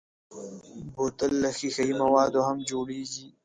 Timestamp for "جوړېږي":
2.69-3.27